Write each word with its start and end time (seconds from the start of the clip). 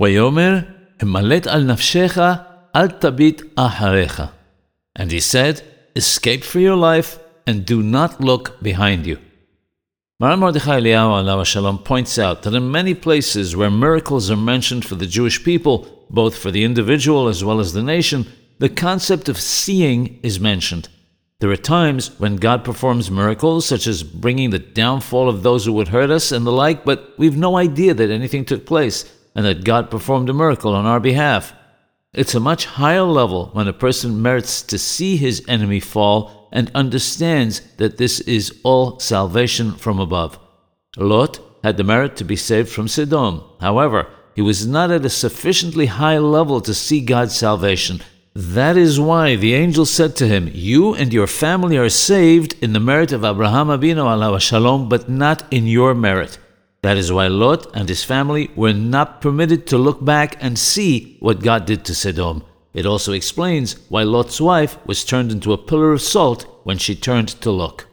Wayomer, 0.00 0.74
Malet 1.02 1.46
al 1.46 1.62
nafshecha 1.62 2.46
al 2.74 2.88
tabit 2.88 3.42
aharecha. 3.54 4.32
And 4.96 5.12
he 5.12 5.20
said, 5.20 5.62
Escape 5.94 6.42
for 6.42 6.58
your 6.58 6.76
life 6.76 7.18
and 7.46 7.64
do 7.64 7.82
not 7.82 8.20
look 8.20 8.60
behind 8.62 9.06
you. 9.06 9.18
Maran 10.18 10.40
Mordechai 10.40 10.80
Eliyahu 10.80 11.44
Shalom 11.44 11.78
points 11.78 12.18
out 12.18 12.42
that 12.42 12.54
in 12.54 12.70
many 12.70 12.94
places 12.94 13.54
where 13.54 13.70
miracles 13.70 14.30
are 14.30 14.36
mentioned 14.36 14.84
for 14.84 14.96
the 14.96 15.06
Jewish 15.06 15.44
people, 15.44 16.06
both 16.10 16.38
for 16.38 16.50
the 16.50 16.64
individual 16.64 17.28
as 17.28 17.44
well 17.44 17.60
as 17.60 17.72
the 17.72 17.82
nation, 17.82 18.26
the 18.58 18.68
concept 18.68 19.28
of 19.28 19.40
seeing 19.40 20.18
is 20.22 20.40
mentioned. 20.40 20.88
There 21.40 21.50
are 21.50 21.56
times 21.56 22.18
when 22.18 22.36
God 22.36 22.64
performs 22.64 23.10
miracles, 23.10 23.66
such 23.66 23.86
as 23.86 24.02
bringing 24.02 24.50
the 24.50 24.58
downfall 24.58 25.28
of 25.28 25.42
those 25.42 25.66
who 25.66 25.72
would 25.74 25.88
hurt 25.88 26.10
us 26.10 26.32
and 26.32 26.46
the 26.46 26.52
like, 26.52 26.84
but 26.84 27.12
we've 27.18 27.36
no 27.36 27.56
idea 27.56 27.94
that 27.94 28.10
anything 28.10 28.44
took 28.44 28.66
place 28.66 29.04
and 29.34 29.44
that 29.44 29.64
God 29.64 29.90
performed 29.90 30.28
a 30.28 30.34
miracle 30.34 30.74
on 30.74 30.86
our 30.86 31.00
behalf. 31.00 31.52
It's 32.12 32.34
a 32.34 32.40
much 32.40 32.66
higher 32.66 33.02
level 33.02 33.50
when 33.52 33.66
a 33.66 33.72
person 33.72 34.22
merits 34.22 34.62
to 34.62 34.78
see 34.78 35.16
his 35.16 35.44
enemy 35.48 35.80
fall 35.80 36.48
and 36.52 36.70
understands 36.74 37.60
that 37.78 37.98
this 37.98 38.20
is 38.20 38.60
all 38.62 39.00
salvation 39.00 39.72
from 39.72 39.98
above. 39.98 40.38
Lot 40.96 41.40
had 41.64 41.76
the 41.76 41.84
merit 41.84 42.16
to 42.16 42.24
be 42.24 42.36
saved 42.36 42.68
from 42.68 42.86
Sodom. 42.86 43.42
However, 43.60 44.06
he 44.36 44.42
was 44.42 44.66
not 44.66 44.90
at 44.90 45.04
a 45.04 45.10
sufficiently 45.10 45.86
high 45.86 46.18
level 46.18 46.60
to 46.60 46.74
see 46.74 47.00
God's 47.00 47.34
salvation. 47.34 48.00
That 48.34 48.76
is 48.76 48.98
why 48.98 49.36
the 49.36 49.54
angel 49.54 49.86
said 49.86 50.16
to 50.16 50.26
him, 50.26 50.50
You 50.52 50.94
and 50.94 51.12
your 51.12 51.28
family 51.28 51.76
are 51.76 51.88
saved 51.88 52.56
in 52.60 52.72
the 52.72 52.80
merit 52.80 53.12
of 53.12 53.24
Abraham 53.24 53.68
alav 53.68 54.40
shalom, 54.40 54.88
but 54.88 55.08
not 55.08 55.44
in 55.52 55.66
your 55.66 55.94
merit. 55.94 56.38
That 56.84 56.98
is 56.98 57.10
why 57.10 57.28
Lot 57.28 57.74
and 57.74 57.88
his 57.88 58.04
family 58.04 58.50
were 58.54 58.74
not 58.74 59.22
permitted 59.22 59.66
to 59.68 59.78
look 59.78 60.04
back 60.04 60.36
and 60.38 60.58
see 60.58 61.16
what 61.18 61.40
God 61.40 61.64
did 61.64 61.82
to 61.86 61.94
Sodom. 61.94 62.44
It 62.74 62.84
also 62.84 63.14
explains 63.14 63.76
why 63.88 64.02
Lot's 64.02 64.38
wife 64.38 64.76
was 64.84 65.02
turned 65.02 65.32
into 65.32 65.54
a 65.54 65.56
pillar 65.56 65.92
of 65.92 66.02
salt 66.02 66.44
when 66.62 66.76
she 66.76 66.94
turned 66.94 67.28
to 67.40 67.50
look. 67.50 67.86